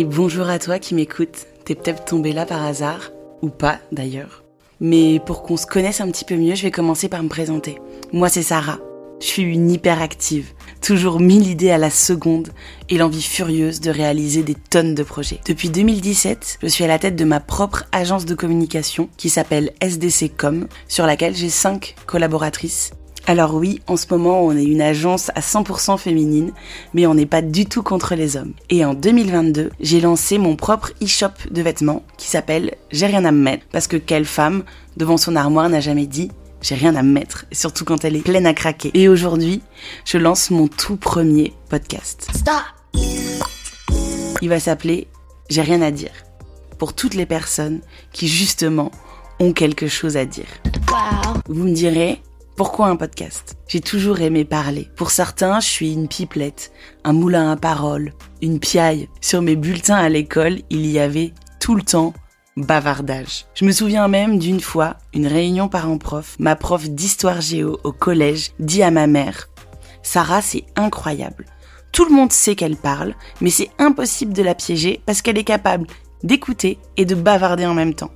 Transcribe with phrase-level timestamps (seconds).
[0.00, 1.46] Et bonjour à toi qui m'écoutes.
[1.66, 3.10] T'es peut-être tombé là par hasard,
[3.42, 4.44] ou pas d'ailleurs.
[4.80, 7.76] Mais pour qu'on se connaisse un petit peu mieux, je vais commencer par me présenter.
[8.10, 8.78] Moi c'est Sarah.
[9.20, 12.48] Je suis une hyperactive, toujours mille idées à la seconde
[12.88, 15.40] et l'envie furieuse de réaliser des tonnes de projets.
[15.44, 19.70] Depuis 2017, je suis à la tête de ma propre agence de communication qui s'appelle
[19.82, 22.92] SDC Com, sur laquelle j'ai 5 collaboratrices
[23.30, 26.50] alors oui, en ce moment, on est une agence à 100% féminine,
[26.94, 28.54] mais on n'est pas du tout contre les hommes.
[28.70, 33.30] Et en 2022, j'ai lancé mon propre e-shop de vêtements qui s'appelle J'ai rien à
[33.30, 33.66] me mettre.
[33.70, 34.64] Parce que quelle femme,
[34.96, 38.24] devant son armoire, n'a jamais dit j'ai rien à me mettre, surtout quand elle est
[38.24, 38.90] pleine à craquer.
[38.94, 39.62] Et aujourd'hui,
[40.04, 42.28] je lance mon tout premier podcast.
[42.34, 42.64] Stop
[44.42, 45.06] Il va s'appeler
[45.48, 46.10] J'ai rien à dire.
[46.78, 47.80] Pour toutes les personnes
[48.12, 48.90] qui justement
[49.38, 50.48] ont quelque chose à dire.
[51.48, 52.20] Vous me direz,
[52.60, 53.56] pourquoi un podcast?
[53.68, 54.90] J'ai toujours aimé parler.
[54.94, 56.72] Pour certains, je suis une pipelette,
[57.04, 59.08] un moulin à paroles, une piaille.
[59.22, 62.12] Sur mes bulletins à l'école, il y avait tout le temps
[62.58, 63.46] bavardage.
[63.54, 68.50] Je me souviens même d'une fois, une réunion parents-prof, ma prof d'histoire géo au collège
[68.58, 69.48] dit à ma mère
[70.02, 71.46] Sarah, c'est incroyable.
[71.92, 75.44] Tout le monde sait qu'elle parle, mais c'est impossible de la piéger parce qu'elle est
[75.44, 75.86] capable
[76.22, 78.12] d'écouter et de bavarder en même temps.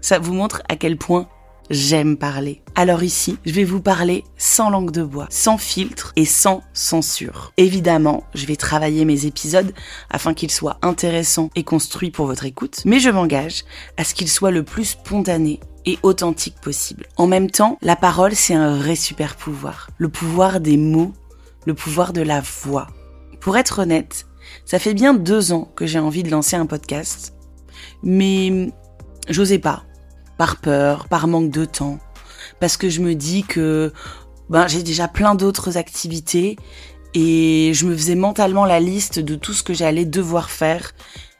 [0.00, 1.26] Ça vous montre à quel point
[1.70, 2.62] j'aime parler.
[2.74, 7.52] Alors ici, je vais vous parler sans langue de bois, sans filtre et sans censure.
[7.56, 9.72] Évidemment, je vais travailler mes épisodes
[10.10, 13.64] afin qu'ils soient intéressants et construits pour votre écoute, mais je m'engage
[13.96, 17.06] à ce qu'ils soient le plus spontanés et authentique possible.
[17.16, 19.88] En même temps, la parole, c'est un vrai super pouvoir.
[19.96, 21.12] Le pouvoir des mots,
[21.66, 22.88] le pouvoir de la voix.
[23.40, 24.26] Pour être honnête,
[24.64, 27.34] ça fait bien deux ans que j'ai envie de lancer un podcast,
[28.02, 28.70] mais
[29.28, 29.84] j'osais pas
[30.40, 31.98] par peur, par manque de temps,
[32.60, 33.92] parce que je me dis que
[34.48, 36.56] ben, j'ai déjà plein d'autres activités
[37.12, 40.92] et je me faisais mentalement la liste de tout ce que j'allais devoir faire,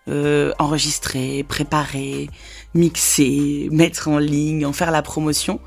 [0.08, 2.28] euh, enregistrer, préparer,
[2.74, 5.60] mixer, mettre en ligne, en faire la promotion.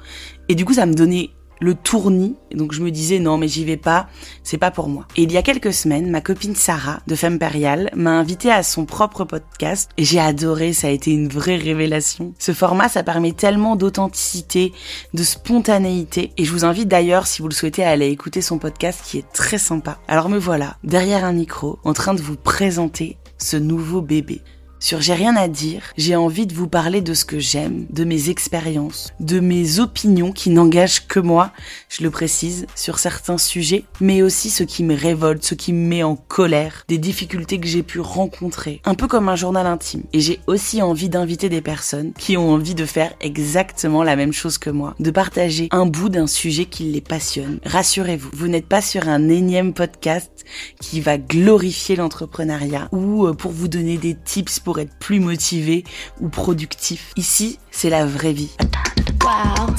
[0.48, 1.32] Et du coup, ça me donnait
[1.64, 2.36] le tournis.
[2.54, 4.08] Donc je me disais non mais j'y vais pas,
[4.44, 5.08] c'est pas pour moi.
[5.16, 8.86] Et il y a quelques semaines, ma copine Sarah de Femperial m'a invité à son
[8.86, 12.34] propre podcast et j'ai adoré, ça a été une vraie révélation.
[12.38, 14.74] Ce format, ça permet tellement d'authenticité,
[15.14, 18.60] de spontanéité et je vous invite d'ailleurs si vous le souhaitez à aller écouter son
[18.60, 20.00] podcast qui est très sympa.
[20.08, 24.42] Alors me voilà derrière un micro en train de vous présenter ce nouveau bébé.
[24.84, 28.04] Sur J'ai rien à dire, j'ai envie de vous parler de ce que j'aime, de
[28.04, 31.54] mes expériences, de mes opinions qui n'engagent que moi,
[31.88, 35.88] je le précise, sur certains sujets, mais aussi ce qui me révolte, ce qui me
[35.88, 40.04] met en colère, des difficultés que j'ai pu rencontrer, un peu comme un journal intime.
[40.12, 44.34] Et j'ai aussi envie d'inviter des personnes qui ont envie de faire exactement la même
[44.34, 47.62] chose que moi, de partager un bout d'un sujet qui les passionne.
[47.66, 50.30] Rassurez-vous, vous, n'êtes pas sur un énième podcast
[50.82, 55.84] qui va glorifier l'entrepreneuriat ou euh, pour vous donner des tips pour être plus motivé
[56.22, 57.12] ou productif.
[57.16, 58.52] Ici, c'est la vraie vie.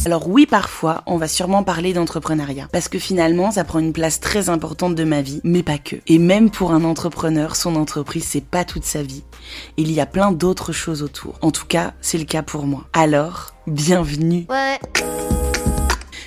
[0.07, 4.21] Alors oui, parfois, on va sûrement parler d'entrepreneuriat, parce que finalement, ça prend une place
[4.21, 5.97] très importante de ma vie, mais pas que.
[6.07, 9.23] Et même pour un entrepreneur, son entreprise, c'est pas toute sa vie.
[9.77, 11.39] Il y a plein d'autres choses autour.
[11.43, 12.87] En tout cas, c'est le cas pour moi.
[12.93, 14.47] Alors, bienvenue.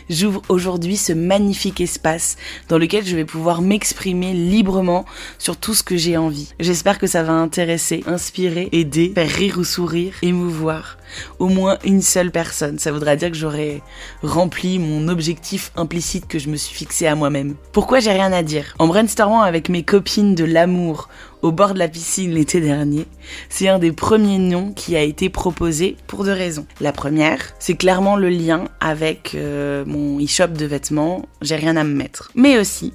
[0.10, 2.38] J'ouvre aujourd'hui ce magnifique espace
[2.70, 5.06] dans lequel je vais pouvoir m'exprimer librement
[5.38, 6.54] sur tout ce que j'ai envie.
[6.60, 10.98] J'espère que ça va intéresser, inspirer, aider, faire rire ou sourire, émouvoir
[11.40, 12.80] au moins une seule personne.
[12.80, 13.82] Ça voudra dire que j'aurai
[14.24, 17.56] rempli mon objectif implicite que je me suis fixé à moi-même.
[17.72, 18.76] Pourquoi j'ai rien à dire?
[18.80, 21.10] En brainstormant avec mes copines de l'amour
[21.42, 23.06] au bord de la piscine l'été dernier,
[23.50, 26.66] c'est un des premiers noms qui a été proposé pour deux raisons.
[26.82, 31.84] La première, c'est clairement le lien avec euh, mon e-shop de vêtements, j'ai rien à
[31.84, 32.32] me mettre.
[32.36, 32.94] Mais aussi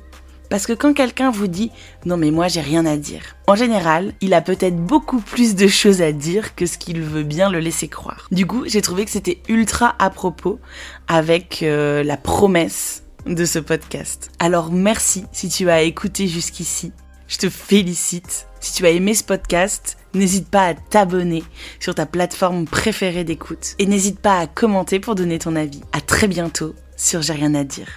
[0.52, 1.70] parce que quand quelqu'un vous dit
[2.04, 5.66] non mais moi j'ai rien à dire, en général, il a peut-être beaucoup plus de
[5.66, 8.28] choses à dire que ce qu'il veut bien le laisser croire.
[8.30, 10.60] Du coup, j'ai trouvé que c'était ultra à propos
[11.08, 14.30] avec euh, la promesse de ce podcast.
[14.40, 16.92] Alors merci si tu as écouté jusqu'ici.
[17.32, 18.46] Je te félicite.
[18.60, 21.42] Si tu as aimé ce podcast, n'hésite pas à t'abonner
[21.80, 25.80] sur ta plateforme préférée d'écoute et n'hésite pas à commenter pour donner ton avis.
[25.92, 27.88] À très bientôt sur J'ai rien à dire.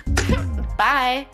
[0.78, 1.28] Bye